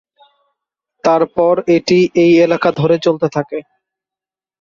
[1.03, 3.59] তারপর এটি ওই এলাকা ধরে চলতে থাকে।